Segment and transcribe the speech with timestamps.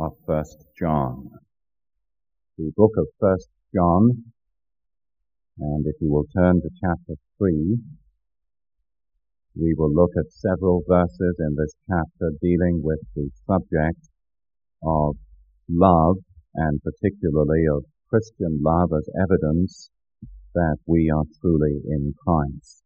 [0.00, 1.28] of First John.
[2.56, 4.32] The book of First John,
[5.58, 7.76] and if you will turn to chapter 3,
[9.56, 14.08] we will look at several verses in this chapter dealing with the subject
[14.82, 15.16] of
[15.68, 16.16] love
[16.54, 19.90] and particularly of Christian love as evidence
[20.54, 22.82] that we are truly in Christ.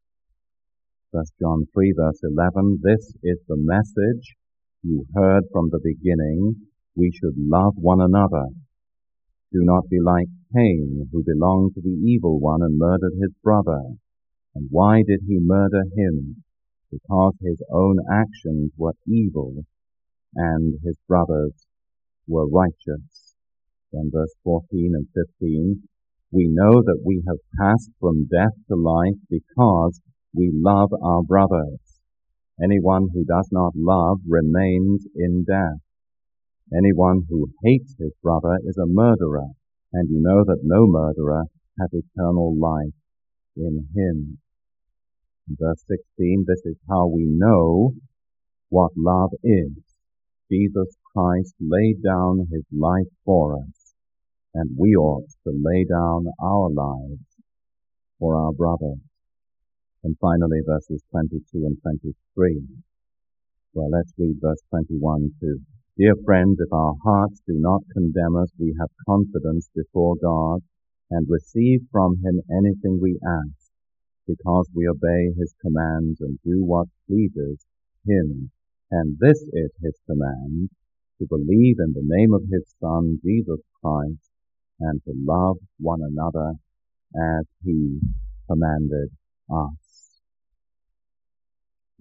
[1.13, 4.35] First John 3 verse 11, this is the message
[4.83, 6.57] you heard from the beginning,
[6.97, 8.47] we should love one another.
[9.53, 13.81] Do not be like Cain, who belonged to the evil one and murdered his brother.
[14.55, 16.43] And why did he murder him?
[16.91, 19.65] Because his own actions were evil
[20.35, 21.67] and his brothers
[22.27, 23.35] were righteous.
[23.93, 25.83] Then verse 14 and 15,
[26.33, 30.01] we know that we have passed from death to life because
[30.35, 32.01] we love our brothers.
[32.63, 35.84] Anyone who does not love remains in death.
[36.73, 39.49] Anyone who hates his brother is a murderer,
[39.93, 41.45] and you know that no murderer
[41.79, 42.95] has eternal life
[43.57, 44.39] in him.
[45.49, 47.93] In verse 16, this is how we know
[48.71, 49.73] what love is.
[50.51, 53.95] Jesus Christ laid down his life for us,
[54.55, 57.25] and we ought to lay down our lives
[58.19, 59.01] for our brothers.
[60.03, 62.63] And finally, verses 22 and 23.
[63.75, 65.61] Well, let's read verse 21 too.
[65.97, 70.61] Dear friends, if our hearts do not condemn us, we have confidence before God
[71.09, 73.71] and receive from Him anything we ask,
[74.27, 77.65] because we obey His commands and do what pleases
[78.09, 78.51] Him.
[78.91, 80.71] And this is His command,
[81.21, 84.33] to believe in the name of His Son, Jesus Christ,
[84.81, 86.55] and to love one another
[87.15, 88.01] as He
[88.49, 89.11] commanded
[89.49, 90.19] us.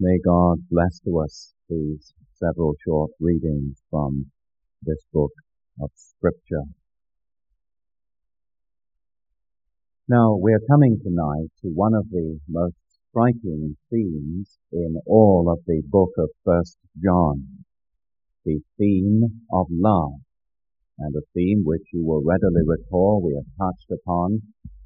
[0.00, 4.26] May God bless to us these several short readings from
[4.82, 5.32] this book
[5.80, 6.64] of Scripture.
[10.08, 12.76] Now, we are coming tonight to one of the most
[13.08, 17.64] striking themes in all of the book of First John,
[18.44, 20.20] the theme of love,
[20.98, 24.42] and a theme which you will readily recall we have touched upon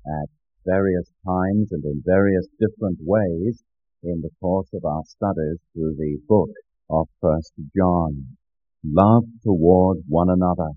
[0.06, 0.28] at
[0.64, 3.64] various times and in various different ways
[4.02, 6.50] in the course of our studies through the book
[6.90, 8.36] of First John.
[8.84, 10.70] Love toward one another,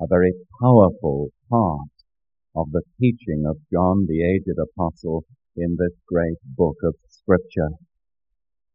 [0.00, 1.90] a very powerful part
[2.56, 5.24] of the teaching of John the aged apostle
[5.56, 7.70] in this great book of scripture.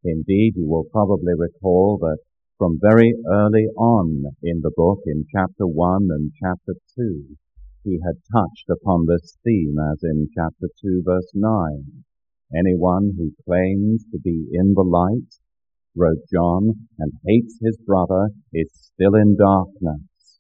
[0.03, 2.17] Indeed, you will probably recall that
[2.57, 7.37] from very early on in the book, in chapter 1 and chapter 2,
[7.83, 12.03] he had touched upon this theme as in chapter 2 verse 9.
[12.55, 15.39] Anyone who claims to be in the light,
[15.97, 20.39] wrote John, and hates his brother is still in darkness.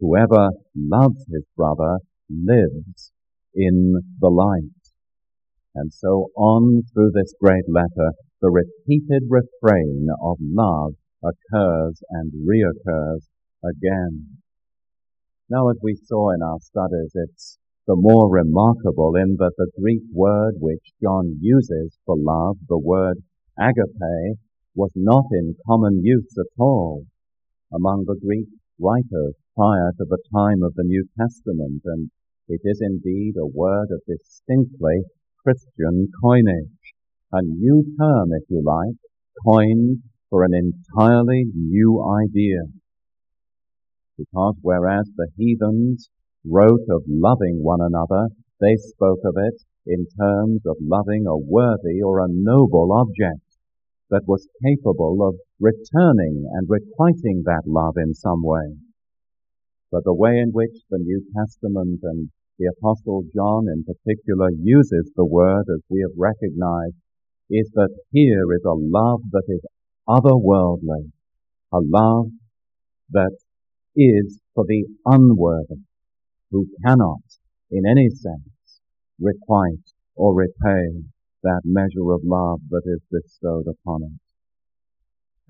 [0.00, 1.98] Whoever loves his brother
[2.30, 3.12] lives
[3.54, 4.70] in the light.
[5.74, 13.26] And so on through this great letter, the repeated refrain of love occurs and reoccurs
[13.64, 14.38] again.
[15.48, 20.02] Now, as we saw in our studies, it's the more remarkable in that the Greek
[20.12, 23.22] word which John uses for love, the word
[23.58, 24.38] agape,
[24.74, 27.04] was not in common use at all
[27.72, 28.48] among the Greek
[28.80, 32.10] writers prior to the time of the New Testament, and
[32.48, 35.02] it is indeed a word of distinctly
[35.42, 36.94] Christian coinage,
[37.32, 38.96] a new term, if you like,
[39.44, 39.98] coined
[40.30, 42.62] for an entirely new idea.
[44.16, 46.08] Because whereas the heathens
[46.44, 48.28] wrote of loving one another,
[48.60, 53.51] they spoke of it in terms of loving a worthy or a noble object
[54.12, 58.76] that was capable of returning and requiting that love in some way.
[59.90, 62.28] But the way in which the New Testament and
[62.58, 66.96] the Apostle John in particular uses the word as we have recognized
[67.48, 69.64] is that here is a love that is
[70.06, 71.10] otherworldly,
[71.72, 72.28] a love
[73.10, 73.32] that
[73.96, 75.80] is for the unworthy,
[76.50, 77.24] who cannot,
[77.70, 78.80] in any sense,
[79.18, 81.02] requite or repay
[81.42, 84.20] that measure of love that is bestowed upon us.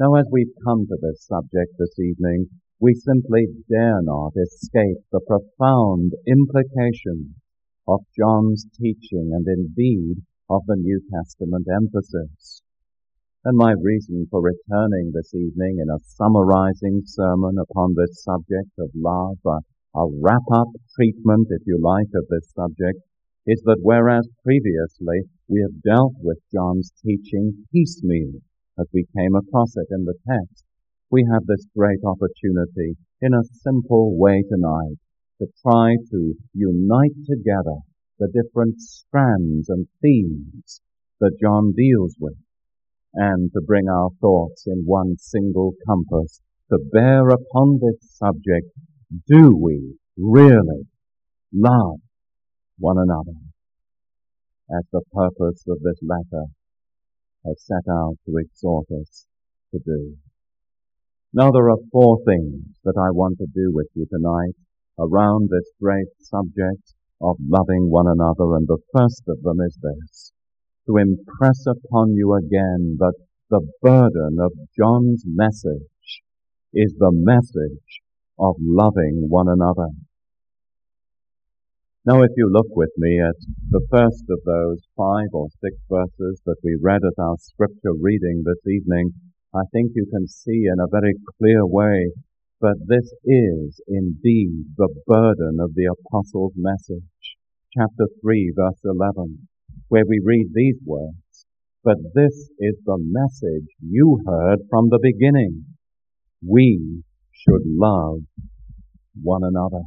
[0.00, 2.48] Now, as we've come to this subject this evening,
[2.80, 7.36] we simply dare not escape the profound implications
[7.86, 12.62] of John's teaching and indeed of the New Testament emphasis.
[13.44, 18.90] And my reason for returning this evening in a summarizing sermon upon this subject of
[18.94, 19.60] love, uh,
[19.94, 22.98] a wrap-up treatment, if you like, of this subject
[23.46, 25.22] is that whereas previously
[25.52, 28.40] we have dealt with John's teaching piecemeal
[28.80, 30.64] as we came across it in the text,
[31.10, 34.96] we have this great opportunity in a simple way tonight
[35.38, 37.76] to try to unite together
[38.18, 40.80] the different strands and themes
[41.20, 42.36] that John deals with
[43.12, 46.40] and to bring our thoughts in one single compass
[46.70, 48.68] to bear upon this subject.
[49.28, 50.86] Do we really
[51.52, 52.00] love
[52.78, 53.36] one another
[54.70, 56.46] as the purpose of this letter
[57.44, 59.26] has set out to exhort us
[59.72, 60.16] to do?
[61.32, 64.54] Now there are four things that I want to do with you tonight
[64.98, 70.32] around this great subject of loving one another, and the first of them is this,
[70.86, 73.14] to impress upon you again that
[73.48, 76.22] the burden of John's message
[76.74, 78.02] is the message
[78.38, 79.88] of loving one another.
[82.04, 83.36] Now if you look with me at
[83.70, 88.42] the first of those five or six verses that we read at our scripture reading
[88.44, 89.12] this evening,
[89.54, 92.10] I think you can see in a very clear way
[92.60, 97.38] that this is indeed the burden of the apostle's message.
[97.72, 99.46] Chapter 3 verse 11,
[99.86, 101.46] where we read these words,
[101.84, 105.66] But this is the message you heard from the beginning.
[106.44, 108.22] We should love
[109.22, 109.82] one another.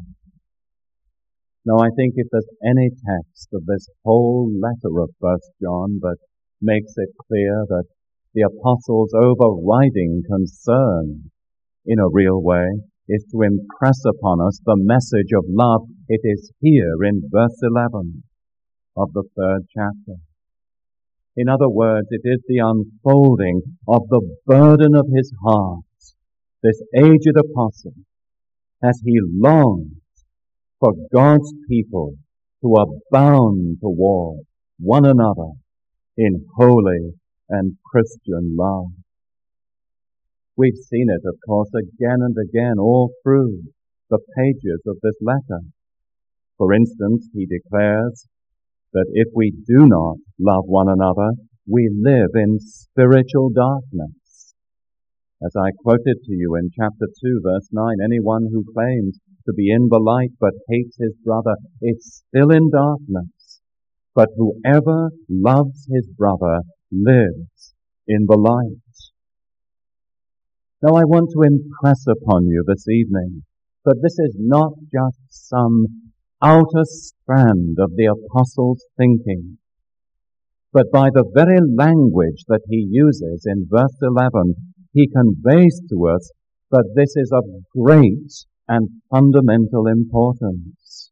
[1.66, 6.18] Now I think if there's any text of this whole letter of First John that
[6.62, 7.86] makes it clear that
[8.36, 11.32] the apostle's overriding concern
[11.84, 12.68] in a real way
[13.10, 15.88] is to impress upon us the message of love.
[16.08, 18.22] It is here in verse 11
[18.96, 20.20] of the third chapter.
[21.36, 25.84] In other words, it is the unfolding of the burden of his heart,
[26.62, 27.96] this aged apostle,
[28.84, 30.05] as he longs
[30.80, 32.16] for God's people
[32.62, 34.46] who to abound toward
[34.80, 35.52] one another
[36.18, 37.14] in holy
[37.50, 38.88] and Christian love.
[40.58, 43.64] We've seen it, of course, again and again all through
[44.10, 45.62] the pages of this letter.
[46.58, 48.28] For instance, he declares
[48.94, 51.32] that if we do not love one another,
[51.68, 54.54] we live in spiritual darkness.
[55.44, 59.72] As I quoted to you in chapter 2 verse 9, anyone who claims to be
[59.72, 63.62] in the light but hates his brother is still in darkness.
[64.14, 66.62] But whoever loves his brother
[66.92, 67.74] lives
[68.08, 68.82] in the light.
[70.82, 73.44] Now I want to impress upon you this evening
[73.86, 76.12] that this is not just some
[76.42, 79.58] outer strand of the apostle's thinking,
[80.74, 84.56] but by the very language that he uses in verse 11,
[84.92, 86.32] he conveys to us
[86.72, 87.46] that this is of
[87.76, 88.32] great
[88.68, 91.12] and fundamental importance.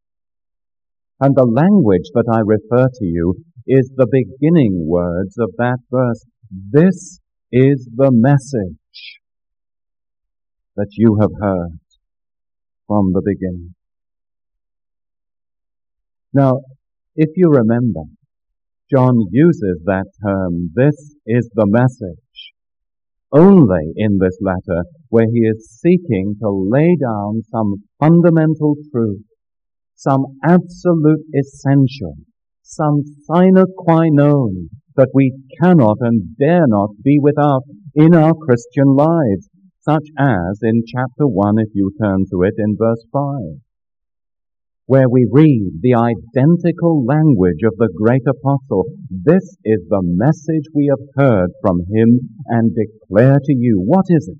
[1.19, 3.35] And the language that I refer to you
[3.67, 6.25] is the beginning words of that verse.
[6.49, 7.19] This
[7.51, 9.19] is the message
[10.75, 11.79] that you have heard
[12.87, 13.75] from the beginning.
[16.33, 16.61] Now,
[17.15, 18.01] if you remember,
[18.93, 22.53] John uses that term, this is the message,
[23.31, 29.21] only in this letter where he is seeking to lay down some fundamental truth,
[29.93, 32.15] some absolute essential,
[32.63, 35.31] some sine qua non that we
[35.61, 37.61] cannot and dare not be without
[37.93, 39.47] in our Christian lives
[39.81, 43.21] such as in chapter 1, if you turn to it in verse 5,
[44.87, 48.85] where we read the identical language of the great apostle.
[49.11, 53.79] This is the message we have heard from him and declare to you.
[53.85, 54.39] What is it?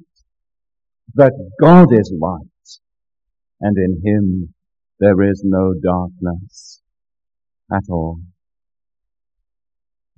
[1.16, 2.80] That God is light,
[3.62, 4.54] and in him
[5.00, 6.82] there is no darkness
[7.72, 8.20] at all.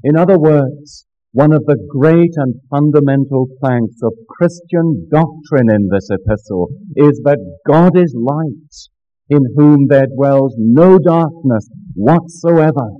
[0.04, 6.08] In other words, one of the great and fundamental planks of Christian doctrine in this
[6.10, 8.74] epistle is that God is light,
[9.30, 12.92] in whom there dwells no darkness whatsoever.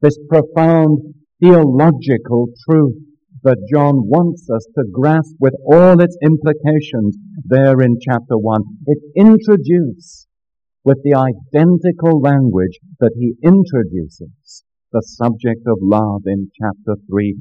[0.00, 2.96] This profound theological truth
[3.42, 8.62] that John wants us to grasp with all its implications there in chapter 1.
[8.86, 10.28] It introduces
[10.84, 17.36] with the identical language that he introduces the subject of love in chapter 3.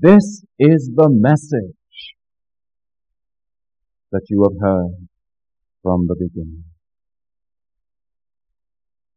[0.00, 2.16] This is the message
[4.12, 5.08] that you have heard
[5.82, 6.64] from the beginning.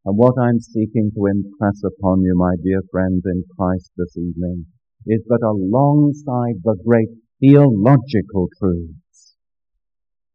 [0.06, 4.66] And what I'm seeking to impress upon you, my dear friends in Christ this evening,
[5.06, 9.36] is that alongside the great theological truths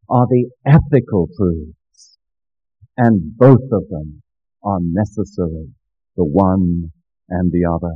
[0.09, 2.19] are the ethical truths,
[2.97, 4.23] and both of them
[4.63, 5.69] are necessary,
[6.17, 6.93] the one
[7.29, 7.95] and the other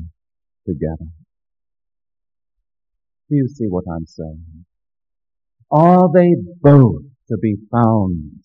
[0.66, 1.10] together.
[3.28, 4.64] Do you see what I'm saying?
[5.70, 8.40] Are they both to be found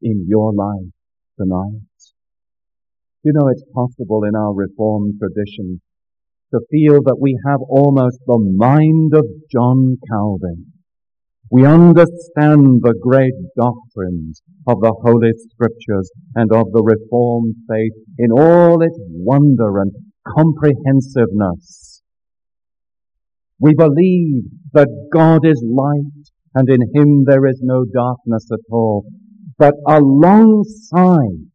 [0.00, 0.92] in your life
[1.36, 1.82] tonight?
[3.24, 5.80] You know, it's possible in our Reformed tradition
[6.52, 10.72] to feel that we have almost the mind of John Calvin.
[11.50, 18.32] We understand the great doctrines of the Holy Scriptures and of the Reformed faith in
[18.32, 19.92] all its wonder and
[20.36, 22.02] comprehensiveness.
[23.60, 29.04] We believe that God is light and in Him there is no darkness at all.
[29.58, 31.48] But alongside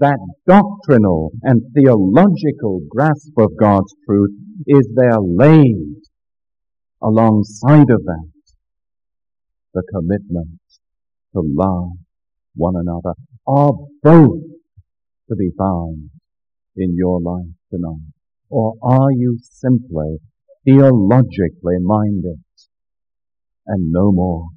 [0.00, 4.30] that doctrinal and theological grasp of God's truth
[4.66, 6.02] is there laid
[7.02, 8.30] alongside of that
[9.74, 10.60] the commitment
[11.34, 11.90] to love
[12.54, 13.14] one another
[13.46, 14.42] are both
[15.28, 16.10] to be found
[16.76, 18.12] in your life tonight?
[18.50, 20.18] Or are you simply
[20.64, 22.42] theologically minded
[23.66, 24.48] and no more?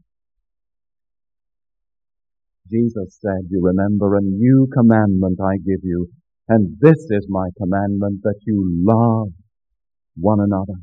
[2.71, 6.07] Jesus said, you remember, a new commandment I give you,
[6.47, 9.27] and this is my commandment that you love
[10.15, 10.79] one another.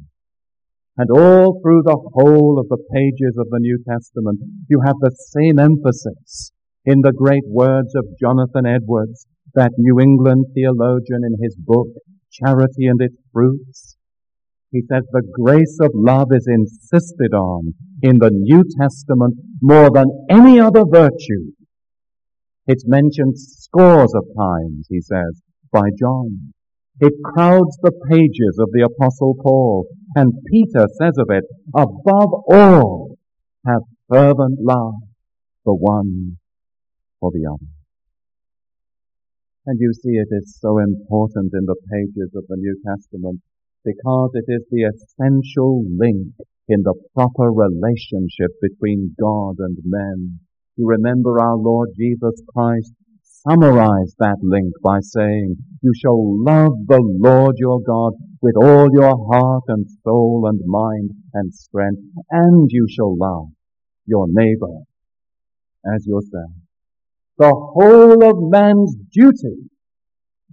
[0.99, 5.17] And all through the whole of the pages of the New Testament, you have the
[5.17, 6.53] same emphasis
[6.85, 11.89] in the great words of Jonathan Edwards, that New England theologian in his book,
[12.31, 13.97] Charity and Its Fruits.
[14.71, 20.27] He says the grace of love is insisted on in the New Testament more than
[20.29, 21.57] any other virtue
[22.69, 25.41] it's mentioned scores of times, he says,
[25.73, 26.53] by John.
[27.01, 31.45] It crowds the pages of the Apostle Paul, and Peter says of it,
[31.75, 33.17] above all,
[33.67, 33.83] have
[34.13, 35.01] fervent love
[35.65, 36.37] for one
[37.21, 37.71] for the other.
[39.65, 43.41] And you see it is so important in the pages of the New Testament
[43.83, 46.35] because it is the essential link
[46.69, 50.41] in the proper relationship between God and men
[50.79, 52.93] you remember our Lord Jesus Christ
[53.23, 59.17] summarized that link by saying, you shall love the Lord your God with all your
[59.33, 63.49] heart and soul and mind and strength, and you shall love
[64.07, 64.85] your neighbor
[65.95, 66.53] as yourself.
[67.39, 69.69] The whole of man's duty,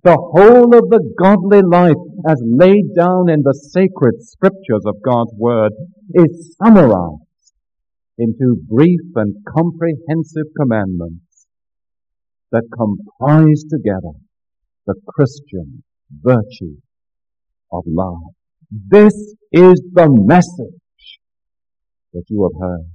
[0.04, 5.34] the whole of the godly life as laid down in the sacred scriptures of God's
[5.38, 5.72] word
[6.16, 7.25] is summarized
[8.18, 11.48] into brief and comprehensive commandments
[12.52, 14.18] that comprise together
[14.86, 15.84] the Christian
[16.22, 16.78] virtue
[17.72, 18.34] of love.
[18.72, 19.14] This
[19.52, 21.20] is the message
[22.14, 22.90] that you have heard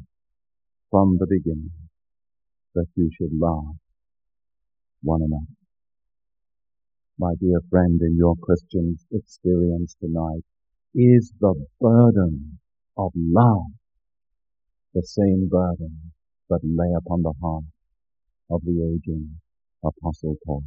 [0.90, 1.70] from the beginning,
[2.74, 3.76] that you should love
[5.02, 5.56] one another.
[7.18, 10.44] My dear friend, in your Christian experience tonight,
[10.94, 12.58] is the burden
[12.96, 13.70] of love
[14.94, 16.12] the same burden
[16.48, 17.64] that lay upon the heart
[18.50, 19.40] of the aging
[19.84, 20.64] Apostle Paul.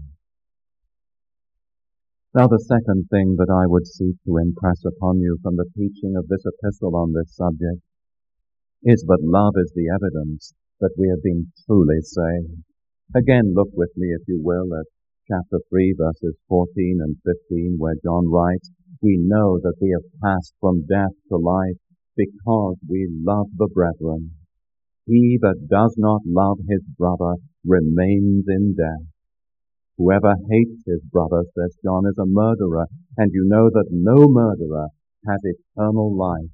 [2.34, 6.16] Now the second thing that I would seek to impress upon you from the teaching
[6.16, 7.82] of this epistle on this subject
[8.84, 12.64] is that love is the evidence that we have been truly saved.
[13.16, 14.88] Again, look with me, if you will, at
[15.28, 20.56] chapter 3, verses 14 and 15, where John writes, We know that we have passed
[20.60, 21.78] from death to life
[22.16, 24.32] because we love the brethren.
[25.06, 29.06] He that does not love his brother remains in death.
[29.98, 34.88] Whoever hates his brother, says John, is a murderer, and you know that no murderer
[35.28, 36.52] has eternal life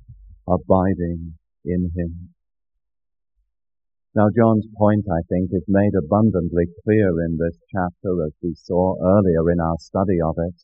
[0.47, 2.33] abiding in him.
[4.15, 8.95] Now John's point, I think, is made abundantly clear in this chapter as we saw
[9.01, 10.63] earlier in our study of it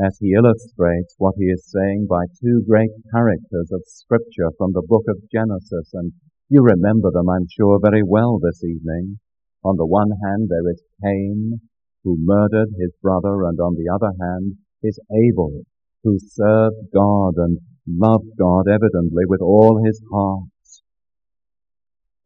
[0.00, 4.82] as he illustrates what he is saying by two great characters of scripture from the
[4.86, 5.90] book of Genesis.
[5.92, 6.12] And
[6.48, 9.18] you remember them, I'm sure, very well this evening.
[9.64, 11.60] On the one hand, there is Cain,
[12.04, 15.62] who murdered his brother, and on the other hand is Abel,
[16.02, 20.48] who served God and loved God evidently with all his heart.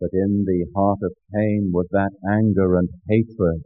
[0.00, 3.64] But in the heart of Cain was that anger and hatred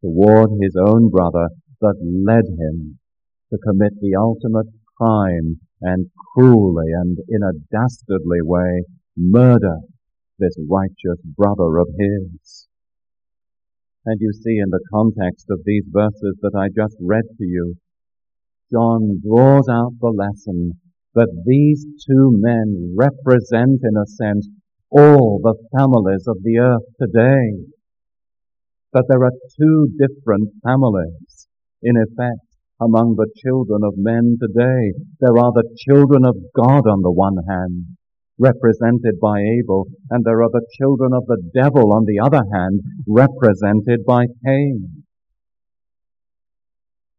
[0.00, 1.48] toward his own brother
[1.80, 2.98] that led him
[3.52, 8.82] to commit the ultimate crime and cruelly and in a dastardly way
[9.16, 9.76] murder
[10.38, 12.66] this righteous brother of his.
[14.06, 17.76] And you see in the context of these verses that I just read to you,
[18.72, 20.72] John draws out the lesson
[21.14, 24.48] that these two men represent in a sense
[24.90, 27.68] all the families of the earth today.
[28.94, 31.48] That there are two different families,
[31.82, 32.51] in effect,
[32.82, 34.98] among the children of men today.
[35.20, 37.96] There are the children of God on the one hand,
[38.38, 42.80] represented by Abel, and there are the children of the devil on the other hand,
[43.06, 45.04] represented by Cain.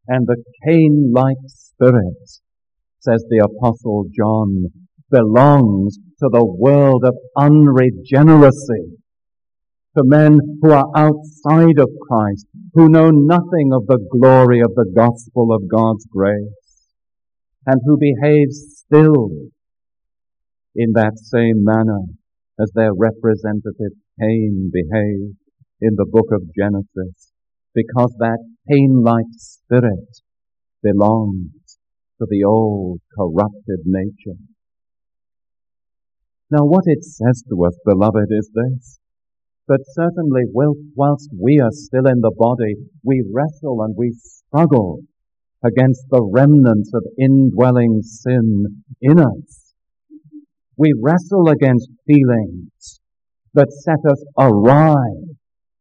[0.08, 2.27] And the Cain-like spirit,
[3.00, 4.67] says the apostle John,
[5.10, 8.98] belongs to the world of unregeneracy,
[9.95, 14.91] to men who are outside of Christ, who know nothing of the glory of the
[14.95, 16.89] gospel of God's grace,
[17.65, 19.29] and who behave still
[20.75, 22.01] in that same manner
[22.59, 25.38] as their representative Cain behaved
[25.81, 27.31] in the book of Genesis,
[27.75, 30.21] because that Cain-like spirit
[30.81, 31.77] belongs
[32.19, 34.39] to the old corrupted nature.
[36.50, 39.00] Now what it says to us, beloved, is this,
[39.67, 45.00] that certainly whilst we are still in the body, we wrestle and we struggle
[45.63, 49.74] against the remnants of indwelling sin in us.
[50.77, 53.00] We wrestle against feelings
[53.53, 54.96] that set us awry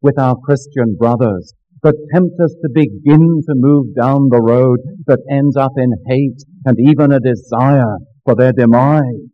[0.01, 5.21] with our Christian brothers, that tempt us to begin to move down the road that
[5.31, 9.32] ends up in hate and even a desire for their demise.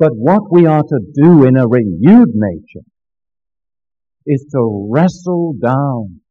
[0.00, 2.86] But what we are to do in a renewed nature
[4.26, 6.22] is to wrestle down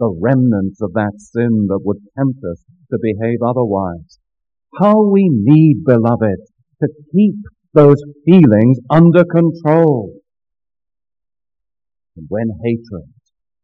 [0.00, 4.18] the remnants of that sin that would tempt us to behave otherwise.
[4.76, 6.40] How we need, beloved,
[6.82, 7.36] to keep
[7.72, 10.14] those feelings under control.
[12.16, 13.08] And when hatred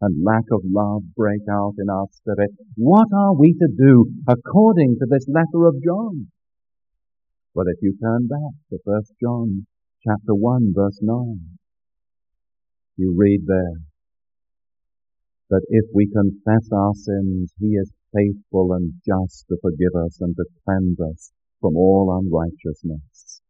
[0.00, 4.99] and lack of love break out in our spirit, what are we to do according
[5.00, 6.29] to this letter of John?
[7.55, 9.67] Well, if you turn back to 1 John
[10.05, 11.59] chapter 1 verse 9,
[12.97, 13.81] you read there
[15.50, 20.37] that if we confess our sins, He is faithful and just to forgive us and
[20.37, 23.40] to cleanse us from all unrighteousness.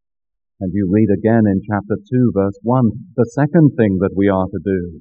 [0.61, 4.47] And you read again in chapter 2 verse 1, the second thing that we are
[4.47, 5.01] to do.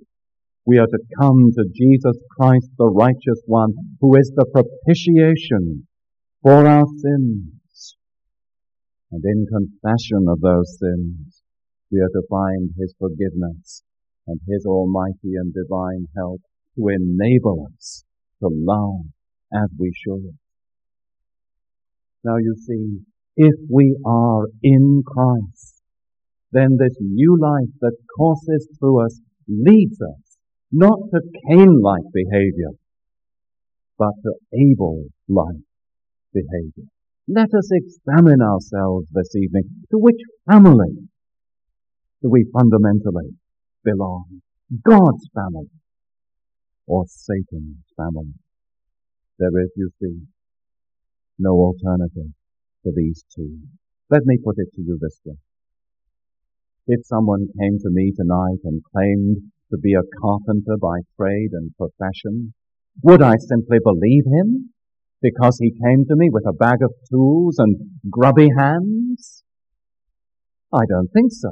[0.65, 5.87] We are to come to Jesus Christ, the righteous one, who is the propitiation
[6.41, 7.56] for our sins.
[9.11, 11.41] And in confession of those sins,
[11.91, 13.83] we are to find His forgiveness
[14.27, 16.41] and His almighty and divine help
[16.75, 18.03] to enable us
[18.41, 19.05] to love
[19.53, 20.37] as we should.
[22.23, 22.99] Now you see,
[23.37, 25.81] if we are in Christ,
[26.51, 30.37] then this new life that courses through us leads us
[30.71, 32.71] not to Cain-like behavior,
[33.97, 35.63] but to Abel-like
[36.33, 36.89] behavior.
[37.29, 39.83] Let us examine ourselves this evening.
[39.91, 40.95] To which family
[42.21, 43.35] do we fundamentally
[43.83, 44.41] belong?
[44.81, 45.67] God's family
[46.87, 48.31] or Satan's family?
[49.39, 50.21] There is, you see,
[51.37, 52.31] no alternative
[52.85, 53.59] to these two.
[54.09, 55.35] Let me put it to you this way.
[56.87, 61.75] If someone came to me tonight and claimed to be a carpenter by trade and
[61.75, 62.53] profession,
[63.03, 64.69] would I simply believe him
[65.21, 67.75] because he came to me with a bag of tools and
[68.09, 69.43] grubby hands?
[70.73, 71.51] I don't think so.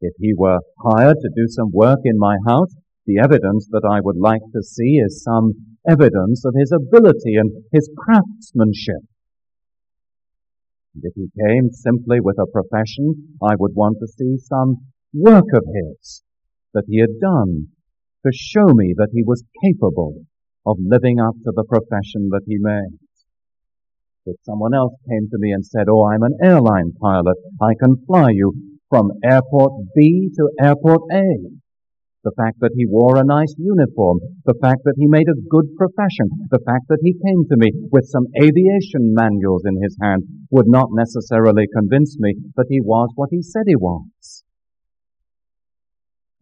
[0.00, 2.74] If he were hired to do some work in my house,
[3.06, 7.64] the evidence that I would like to see is some evidence of his ability and
[7.72, 9.04] his craftsmanship.
[10.94, 15.46] And if he came simply with a profession, I would want to see some work
[15.54, 16.22] of his
[16.72, 17.68] that he had done
[18.26, 20.24] to show me that he was capable
[20.66, 22.98] of living up to the profession that he made.
[24.26, 27.96] If someone else came to me and said, Oh, I'm an airline pilot, I can
[28.06, 28.54] fly you
[28.88, 31.24] from airport B to airport A
[32.24, 35.76] the fact that he wore a nice uniform, the fact that he made a good
[35.76, 40.24] profession, the fact that he came to me with some aviation manuals in his hand
[40.50, 44.43] would not necessarily convince me that he was what he said he was.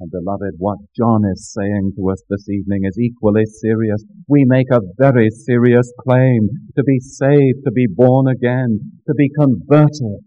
[0.03, 4.03] And beloved, what John is saying to us this evening is equally serious.
[4.27, 9.31] We make a very serious claim to be saved, to be born again, to be
[9.38, 10.27] converted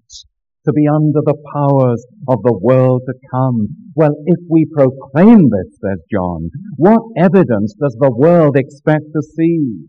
[0.66, 3.68] to be under the powers of the world to come.
[3.96, 9.86] Well, if we proclaim this, says John, what evidence does the world expect to see?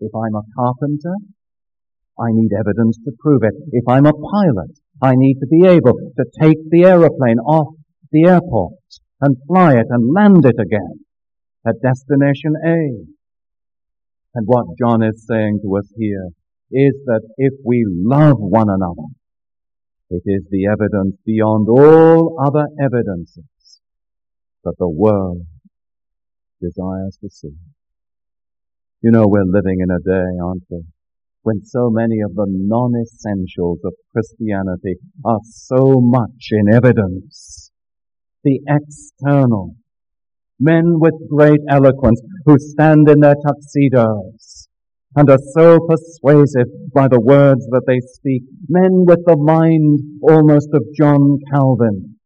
[0.00, 1.14] If I'm a carpenter,
[2.18, 3.54] I need evidence to prove it.
[3.72, 7.79] If I'm a pilot, I need to be able to take the aeroplane off
[8.12, 8.74] the airport
[9.20, 11.04] and fly it and land it again
[11.66, 13.04] at destination A.
[14.34, 16.28] And what John is saying to us here
[16.70, 19.08] is that if we love one another,
[20.10, 23.44] it is the evidence beyond all other evidences
[24.64, 25.46] that the world
[26.60, 27.54] desires to see.
[29.02, 30.82] You know, we're living in a day, aren't we,
[31.42, 37.69] when so many of the non-essentials of Christianity are so much in evidence.
[38.44, 39.76] The external.
[40.58, 44.68] Men with great eloquence who stand in their tuxedos
[45.16, 48.42] and are so persuasive by the words that they speak.
[48.68, 52.16] Men with the mind almost of John Calvin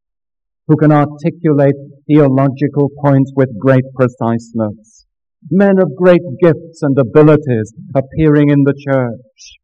[0.67, 1.75] who can articulate
[2.07, 5.05] theological points with great preciseness.
[5.51, 9.59] Men of great gifts and abilities appearing in the church.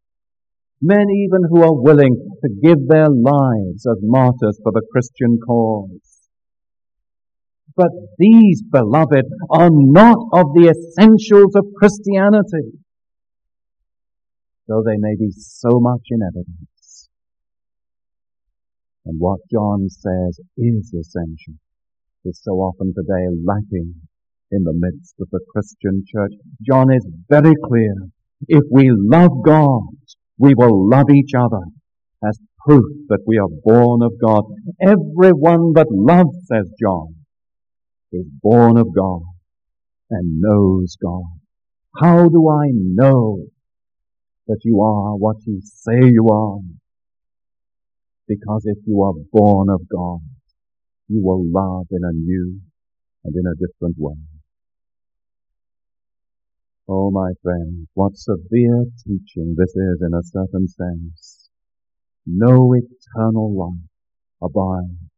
[0.82, 6.09] Men even who are willing to give their lives as martyrs for the Christian cause.
[7.76, 12.78] But these, beloved, are not of the essentials of Christianity,
[14.66, 17.08] though they may be so much in evidence.
[19.06, 21.54] And what John says is essential
[22.24, 23.94] is so often today lacking
[24.52, 26.32] in the midst of the Christian church.
[26.62, 27.94] John is very clear.
[28.48, 29.82] If we love God,
[30.38, 31.64] we will love each other
[32.24, 34.44] as proof that we are born of God.
[34.80, 37.14] Everyone that loves, says John,
[38.12, 39.22] is born of God
[40.10, 41.24] and knows God.
[41.96, 43.46] How do I know
[44.46, 46.58] that you are what you say you are?
[48.28, 50.20] Because if you are born of God,
[51.08, 52.60] you will love in a new
[53.24, 54.14] and in a different way.
[56.88, 61.48] Oh, my friends, what severe teaching this is in a certain sense.
[62.26, 63.88] No eternal life
[64.42, 65.09] abides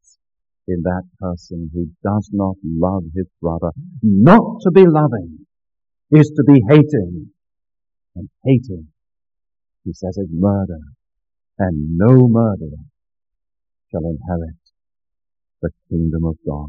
[0.73, 3.71] in that person who does not love his brother.
[4.03, 5.47] Not to be loving
[6.11, 7.31] is to be hating.
[8.15, 8.89] And hating,
[9.85, 10.81] he says, is murder.
[11.59, 12.85] And no murderer
[13.91, 14.57] shall inherit
[15.61, 16.69] the kingdom of God.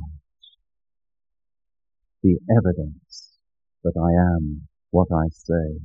[2.21, 3.37] The evidence
[3.83, 5.79] that I am what I say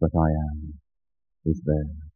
[0.00, 0.74] that I am
[1.46, 2.09] is there.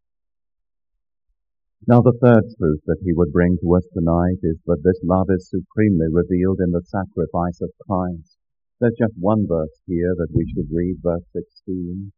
[1.87, 5.29] Now the third truth that he would bring to us tonight is that this love
[5.29, 8.38] is supremely revealed in the sacrifice of Christ.
[8.81, 12.11] There's just one verse here that we should read, verse 16.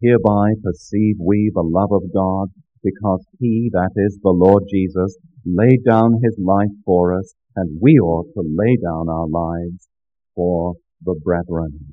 [0.00, 5.84] Hereby perceive we the love of God because he, that is the Lord Jesus, laid
[5.84, 9.88] down his life for us and we ought to lay down our lives
[10.34, 11.92] for the brethren.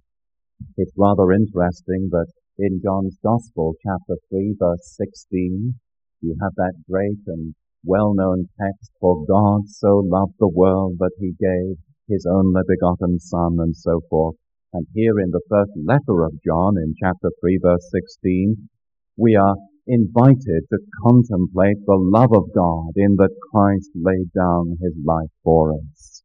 [0.78, 5.76] It's rather interesting that in John's Gospel, chapter 3, verse 16,
[6.22, 7.56] you have that great and
[7.86, 11.78] well-known text, For God so loved the world that he gave
[12.10, 14.36] his only begotten Son, and so forth.
[14.74, 18.70] And here in the first letter of John, in chapter 3, verse 16,
[19.18, 19.56] we are
[19.88, 25.74] invited to contemplate the love of God in that Christ laid down his life for
[25.74, 26.24] us.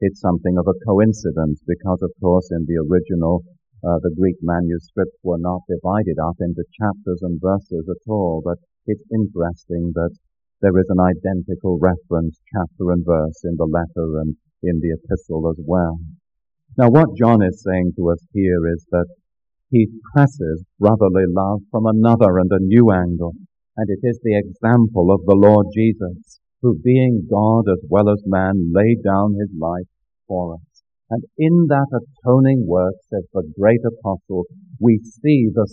[0.00, 3.42] It's something of a coincidence because, of course, in the original
[3.82, 8.58] uh, the Greek manuscripts were not divided up into chapters and verses at all, but
[8.86, 10.10] it's interesting that
[10.62, 15.48] there is an identical reference, chapter and verse, in the letter and in the epistle
[15.50, 15.98] as well.
[16.76, 19.06] Now what John is saying to us here is that
[19.70, 23.34] he presses brotherly love from another and a new angle,
[23.76, 28.22] and it is the example of the Lord Jesus, who being God as well as
[28.26, 29.88] man laid down his life
[30.26, 30.82] for us.
[31.08, 34.44] And in that atoning work, says the great apostle,
[34.78, 35.66] we see the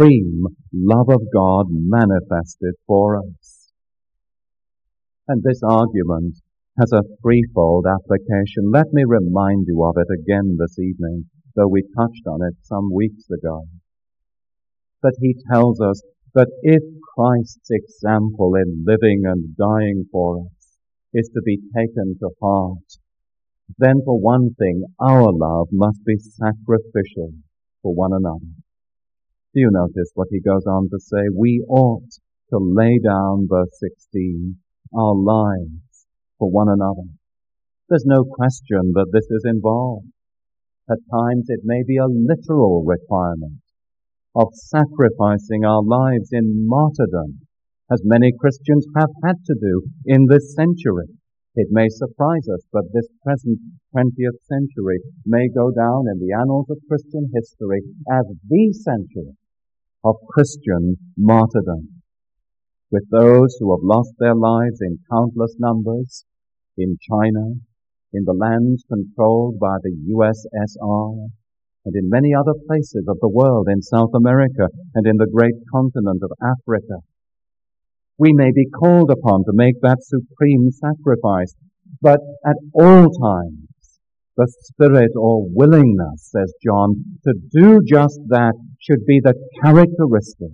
[0.00, 3.70] supreme love of God manifested for us.
[5.28, 6.36] And this argument
[6.78, 8.70] has a threefold application.
[8.72, 12.90] Let me remind you of it again this evening, though we touched on it some
[12.94, 13.64] weeks ago.
[15.02, 16.02] That he tells us
[16.34, 16.82] that if
[17.14, 20.78] Christ's example in living and dying for us
[21.12, 22.78] is to be taken to heart,
[23.78, 27.32] then for one thing, our love must be sacrificial
[27.82, 28.50] for one another.
[29.52, 31.26] Do you notice what he goes on to say?
[31.34, 32.06] We ought
[32.50, 34.54] to lay down, verse 16,
[34.96, 36.06] our lives
[36.38, 37.10] for one another.
[37.88, 40.06] There's no question that this is involved.
[40.88, 43.58] At times it may be a literal requirement
[44.36, 47.40] of sacrificing our lives in martyrdom,
[47.90, 51.10] as many Christians have had to do in this century.
[51.56, 53.58] It may surprise us, but this present
[53.96, 59.34] 20th century may go down in the annals of Christian history as the century
[60.04, 62.02] of Christian martyrdom.
[62.90, 66.24] With those who have lost their lives in countless numbers
[66.76, 67.54] in China,
[68.12, 71.28] in the lands controlled by the USSR,
[71.84, 75.54] and in many other places of the world, in South America and in the great
[75.72, 77.00] continent of Africa,
[78.18, 81.54] we may be called upon to make that supreme sacrifice.
[82.02, 83.69] But at all times,
[84.36, 90.52] the spirit or willingness, says John, to do just that should be the characteristic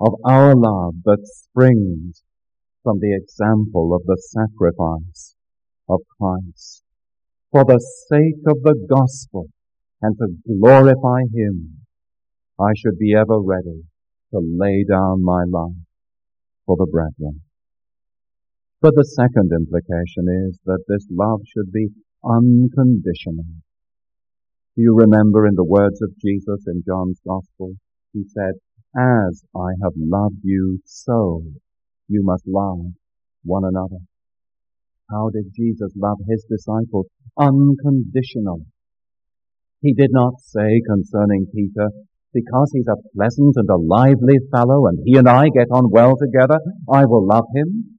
[0.00, 2.22] of our love that springs
[2.82, 5.34] from the example of the sacrifice
[5.88, 6.82] of Christ.
[7.50, 9.48] For the sake of the gospel
[10.00, 11.86] and to glorify Him,
[12.58, 13.84] I should be ever ready
[14.32, 15.82] to lay down my life
[16.66, 17.42] for the brethren.
[18.80, 21.88] But the second implication is that this love should be
[22.24, 23.44] unconditional.
[24.76, 27.74] Do you remember in the words of Jesus in John's Gospel?
[28.12, 28.54] He said,
[28.96, 31.42] As I have loved you, so
[32.08, 32.92] you must love
[33.44, 33.98] one another.
[35.10, 37.06] How did Jesus love his disciples?
[37.38, 38.60] Unconditional.
[39.80, 41.88] He did not say concerning Peter,
[42.32, 46.16] because he's a pleasant and a lively fellow and he and I get on well
[46.16, 47.89] together, I will love him.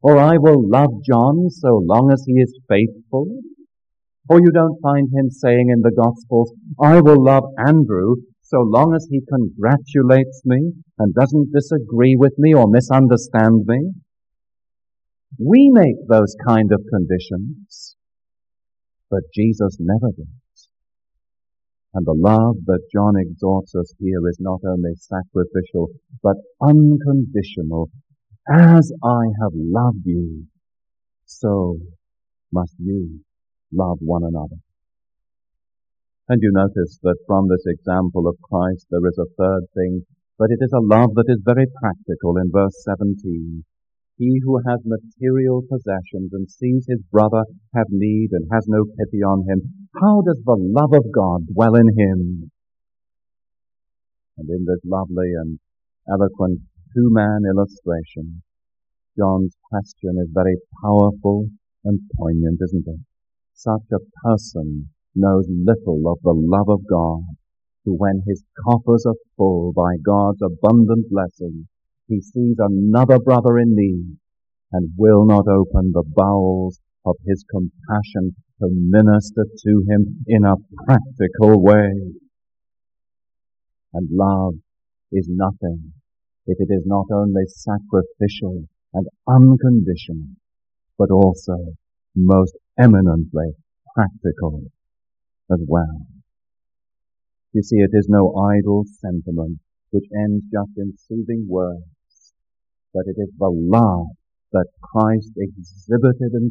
[0.00, 3.40] Or I will love John so long as he is faithful.
[4.28, 8.94] Or you don't find him saying in the Gospels, I will love Andrew so long
[8.94, 13.92] as he congratulates me and doesn't disagree with me or misunderstand me.
[15.38, 17.96] We make those kind of conditions,
[19.10, 20.28] but Jesus never did.
[21.94, 25.88] And the love that John exhorts us here is not only sacrificial,
[26.22, 27.90] but unconditional
[28.48, 30.46] as I have loved you,
[31.26, 31.76] so
[32.50, 33.20] must you
[33.72, 34.56] love one another.
[36.28, 40.04] And you notice that from this example of Christ there is a third thing,
[40.38, 43.64] but it is a love that is very practical in verse 17.
[44.16, 49.22] He who has material possessions and sees his brother have need and has no pity
[49.22, 52.50] on him, how does the love of God dwell in him?
[54.38, 55.58] And in this lovely and
[56.10, 56.60] eloquent
[56.94, 58.42] two-man illustration.
[59.16, 61.48] John's question is very powerful
[61.84, 63.00] and poignant, isn't it?
[63.54, 67.22] Such a person knows little of the love of God,
[67.84, 71.68] who when his coffers are full by God's abundant blessing,
[72.06, 74.18] he sees another brother in need
[74.72, 80.56] and will not open the bowels of his compassion to minister to him in a
[80.84, 81.90] practical way.
[83.94, 84.54] And love
[85.10, 85.92] is nothing
[86.48, 90.32] if it is not only sacrificial and unconditional,
[90.98, 91.76] but also
[92.16, 93.52] most eminently
[93.94, 94.62] practical
[95.52, 96.06] as well.
[97.52, 99.58] You see, it is no idle sentiment
[99.90, 102.32] which ends just in soothing words,
[102.94, 104.06] but it is the love
[104.52, 106.50] that Christ exhibited and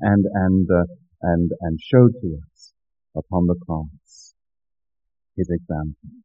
[0.00, 0.84] and and uh,
[1.20, 2.72] and and showed to us
[3.14, 4.34] upon the cross.
[5.36, 6.24] His example.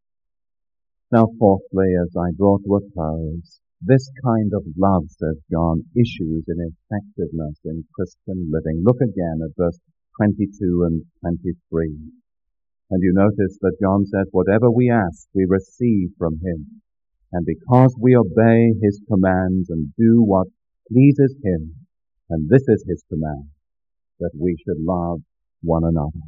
[1.12, 6.44] Now, fourthly, as I draw to a close, this kind of love, says John, issues
[6.48, 8.84] in effectiveness in Christian living.
[8.86, 9.80] Look again at verse
[10.22, 11.98] 22 and 23.
[12.92, 16.82] And you notice that John says, whatever we ask, we receive from him.
[17.32, 20.48] And because we obey his commands and do what
[20.92, 21.74] pleases him,
[22.30, 23.50] and this is his command,
[24.20, 25.22] that we should love
[25.62, 26.22] one another.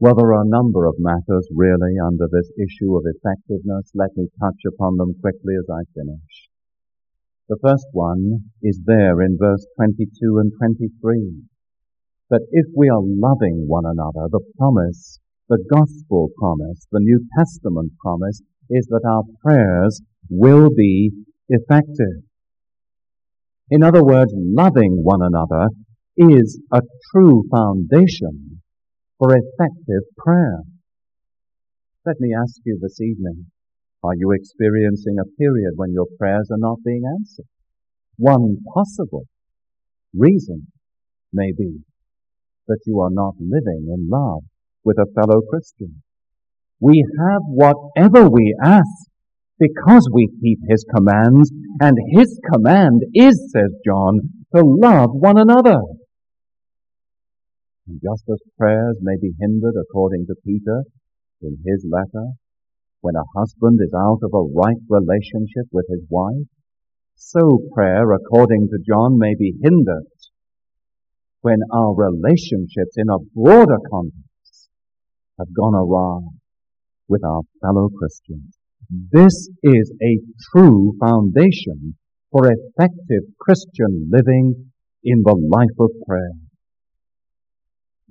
[0.00, 3.92] Well, there are a number of matters really under this issue of effectiveness.
[3.94, 6.50] Let me touch upon them quickly as I finish.
[7.48, 11.44] The first one is there in verse 22 and 23.
[12.30, 17.92] That if we are loving one another, the promise, the gospel promise, the New Testament
[18.00, 21.12] promise is that our prayers will be
[21.48, 22.24] effective.
[23.70, 25.68] In other words, loving one another
[26.16, 28.62] is a true foundation
[29.18, 30.60] for effective prayer.
[32.04, 33.46] Let me ask you this evening,
[34.02, 37.46] are you experiencing a period when your prayers are not being answered?
[38.16, 39.24] One possible
[40.12, 40.66] reason
[41.32, 41.80] may be
[42.68, 44.42] that you are not living in love
[44.84, 46.02] with a fellow Christian.
[46.80, 49.08] We have whatever we ask
[49.58, 51.50] because we keep His commands,
[51.80, 54.20] and His command is, says John,
[54.54, 55.80] to love one another.
[57.86, 60.84] And just as prayers may be hindered according to Peter
[61.42, 62.32] in his letter,
[63.00, 66.48] when a husband is out of a right relationship with his wife,
[67.16, 70.06] so prayer, according to John, may be hindered
[71.42, 74.70] when our relationships in a broader context
[75.38, 76.20] have gone awry
[77.08, 78.56] with our fellow Christians.
[78.88, 80.20] This is a
[80.50, 81.96] true foundation
[82.30, 84.70] for effective Christian living
[85.02, 86.43] in the life of prayer.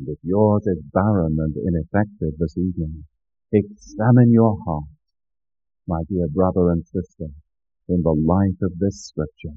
[0.02, 3.06] If yours is barren and ineffective this evening,
[3.52, 4.90] examine your heart,
[5.88, 7.28] my dear brother and sister,
[7.88, 9.56] in the light of this scripture.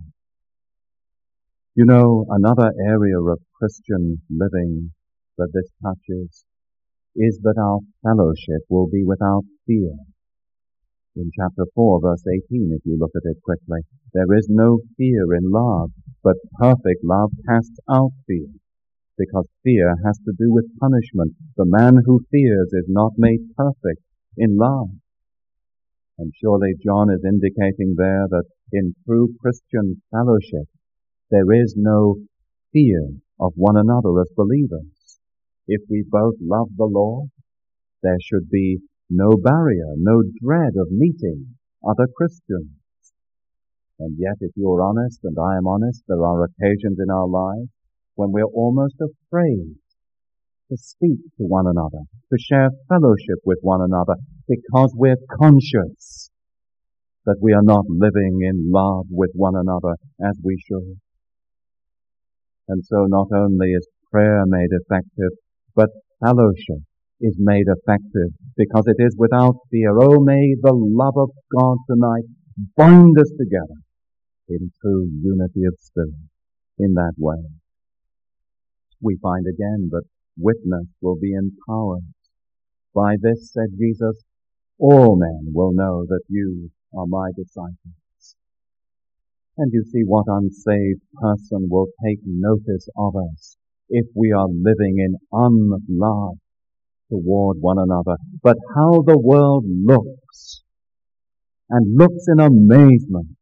[1.74, 4.92] You know, another area of Christian living
[5.38, 6.44] that this touches
[7.16, 9.96] is that our fellowship will be without fear.
[11.16, 13.80] In chapter 4 verse 18, if you look at it quickly,
[14.12, 18.48] there is no fear in love, but perfect love casts out fear,
[19.16, 21.34] because fear has to do with punishment.
[21.56, 24.02] The man who fears is not made perfect
[24.36, 24.90] in love.
[26.18, 30.68] And surely John is indicating there that in true Christian fellowship,
[31.30, 32.16] there is no
[32.72, 33.08] fear
[33.40, 35.18] of one another as believers.
[35.66, 37.30] If we both love the Lord,
[38.02, 38.78] there should be
[39.10, 42.70] no barrier, no dread of meeting other Christians.
[43.98, 47.68] And yet, if you're honest and I am honest, there are occasions in our lives
[48.16, 49.76] when we're almost afraid
[50.70, 52.02] to speak to one another,
[52.32, 54.14] to share fellowship with one another,
[54.48, 56.30] because we're conscious
[57.24, 60.98] that we are not living in love with one another as we should.
[62.68, 65.30] And so not only is prayer made effective,
[65.74, 65.90] but
[66.24, 66.82] fellowship
[67.20, 69.96] is made effective because it is without fear.
[69.98, 72.24] Oh, may the love of God tonight
[72.76, 73.80] bind us together
[74.48, 76.14] in true unity of spirit
[76.78, 77.42] in that way.
[79.06, 80.02] We find again that
[80.36, 82.02] witness will be empowered.
[82.92, 84.24] By this, said Jesus,
[84.80, 88.34] all men will know that you are my disciples.
[89.58, 93.56] And you see what unsaved person will take notice of us
[93.88, 96.38] if we are living in unlove
[97.08, 100.64] toward one another, but how the world looks
[101.70, 103.38] and looks in amazement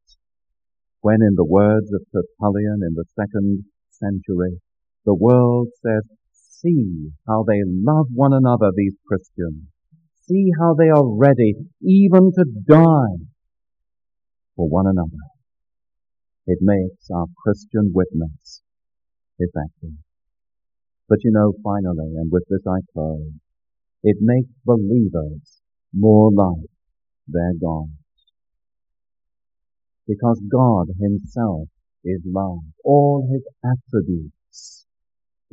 [1.00, 4.60] when in the words of Tertullian in the second century,
[5.04, 9.64] the world says, see how they love one another, these Christians.
[10.26, 13.24] See how they are ready even to die
[14.56, 15.24] for one another.
[16.46, 18.62] It makes our Christian witness
[19.38, 19.96] effective.
[21.08, 23.32] But you know, finally, and with this I close,
[24.02, 25.60] it makes believers
[25.92, 26.68] more like
[27.28, 27.88] their God.
[30.06, 31.68] Because God Himself
[32.04, 32.60] is love.
[32.84, 34.34] All His attributes,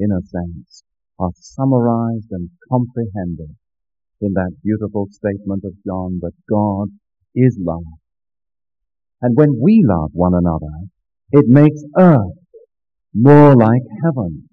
[0.02, 0.84] in a sense,
[1.20, 3.56] are summarized and comprehended
[4.20, 6.90] in that beautiful statement of John that God
[7.36, 7.84] is love.
[9.22, 10.90] And when we love one another,
[11.32, 12.38] it makes earth
[13.14, 14.50] more like heaven.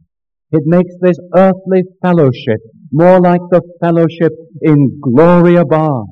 [0.53, 2.61] It makes this earthly fellowship
[2.93, 4.33] more like the fellowship
[4.63, 6.07] in glory above,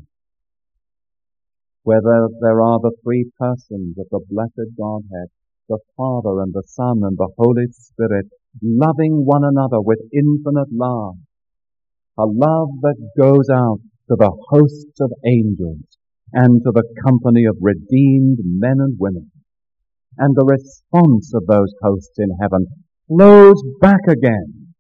[1.83, 5.29] where there, there are the three persons of the blessed Godhead,
[5.69, 8.27] the Father and the Son and the Holy Spirit,
[8.63, 11.17] loving one another with infinite love,
[12.19, 15.85] a love that goes out to the hosts of angels
[16.33, 19.31] and to the company of redeemed men and women.
[20.19, 22.67] And the response of those hosts in heaven
[23.09, 24.75] flows back again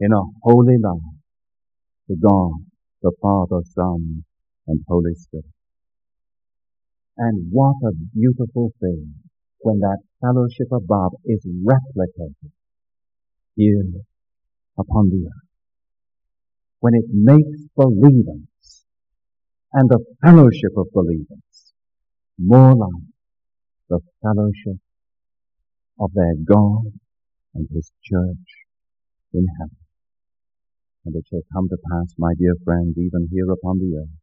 [0.00, 1.00] in a holy love
[2.08, 2.52] to God,
[3.02, 4.24] the Father, Son,
[4.66, 5.46] and Holy Spirit.
[7.16, 9.14] And what a beautiful thing
[9.60, 12.52] when that fellowship above is replicated
[13.58, 13.82] here
[14.78, 15.48] upon the earth.
[16.78, 18.86] When it makes believers
[19.72, 21.74] and the fellowship of believers
[22.38, 23.02] more like
[23.88, 24.80] the fellowship
[25.98, 26.92] of their God
[27.54, 28.48] and His church
[29.34, 29.76] in heaven.
[31.04, 34.18] And it shall come to pass, my dear friend, even here upon the earth,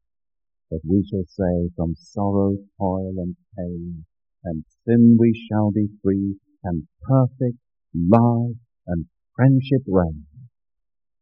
[0.71, 4.05] that we shall say, from sorrow, toil, and pain,
[4.45, 7.57] and sin we shall be free, and perfect
[7.93, 8.51] love
[8.87, 10.25] and friendship reign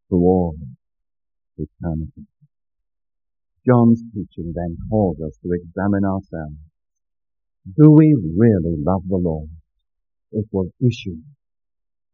[0.07, 0.55] through all
[1.57, 2.27] eternity.
[3.65, 6.57] John's teaching then calls us to examine ourselves.
[7.77, 9.49] Do we really love the Lord?
[10.31, 11.21] It will issue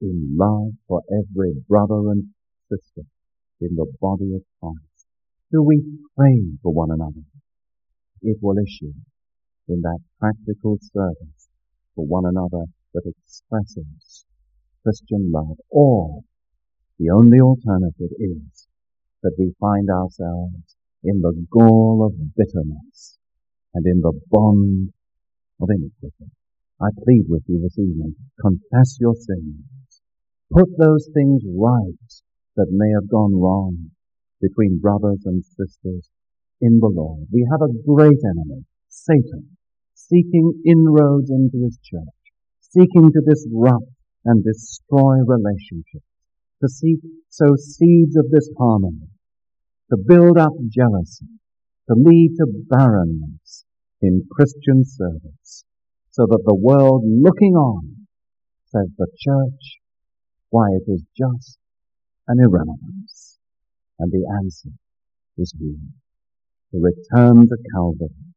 [0.02, 2.30] in love for every brother and
[2.70, 3.02] sister
[3.60, 5.06] in the body of Christ?
[5.52, 5.84] Do we
[6.16, 7.26] pray for one another?
[8.22, 8.94] It will issue
[9.68, 11.50] in that practical service
[11.96, 13.86] for one another that expresses
[14.90, 15.58] Christian love.
[15.70, 16.22] Or
[16.98, 18.68] the only alternative is
[19.22, 23.20] that we find ourselves in the gall of bitterness
[23.76, 24.92] and in the bond
[25.62, 26.32] of iniquity.
[26.82, 30.02] I plead with you this evening, confess your sins.
[30.52, 32.10] Put those things right
[32.56, 33.92] that may have gone wrong
[34.42, 36.10] between brothers and sisters
[36.62, 37.28] in the Lord.
[37.32, 39.56] We have a great enemy, Satan,
[39.94, 43.92] seeking inroads into his church, seeking to disrupt
[44.30, 46.06] and destroy relationships,
[46.62, 47.00] to seek
[47.30, 49.10] sow seeds of disharmony,
[49.90, 51.26] to build up jealousy,
[51.88, 53.66] to lead to barrenness
[54.02, 55.66] in Christian service,
[56.12, 58.06] so that the world looking on
[58.66, 59.82] says the church,
[60.52, 61.58] why it is just
[62.28, 63.40] and irrelevance.
[63.98, 64.70] And the answer
[65.38, 65.76] is here.
[66.72, 68.30] To return to Calvary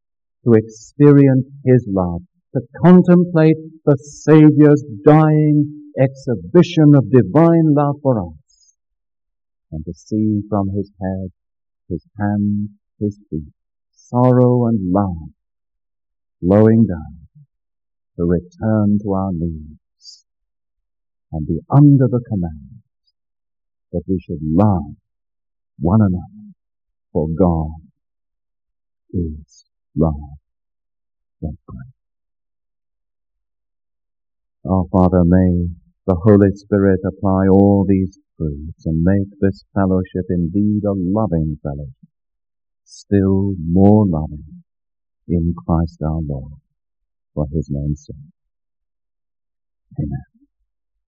[0.43, 2.21] to experience His love,
[2.53, 8.75] to contemplate the Saviour's dying exhibition of divine love for us,
[9.71, 11.31] and to see from His head,
[11.89, 12.69] His hands,
[12.99, 13.53] His feet,
[13.91, 15.29] sorrow and love
[16.39, 17.27] flowing down
[18.17, 20.25] to return to our needs
[21.31, 22.81] and be under the command
[23.91, 24.95] that we should love
[25.79, 26.53] one another
[27.11, 27.81] for God
[29.13, 29.65] is
[29.95, 30.13] love.
[31.41, 31.77] Let's pray.
[34.69, 35.67] Our Father, may
[36.05, 42.09] the Holy Spirit apply all these truths and make this fellowship indeed a loving fellowship,
[42.83, 44.63] still more loving
[45.27, 46.53] in Christ our Lord,
[47.33, 48.15] for his name's sake.
[49.99, 50.32] Amen.